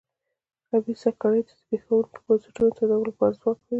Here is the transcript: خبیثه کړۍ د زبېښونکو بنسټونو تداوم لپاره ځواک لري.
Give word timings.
خبیثه 0.69 1.09
کړۍ 1.21 1.41
د 1.45 1.49
زبېښونکو 1.59 2.17
بنسټونو 2.25 2.75
تداوم 2.77 3.03
لپاره 3.09 3.37
ځواک 3.39 3.57
لري. 3.59 3.67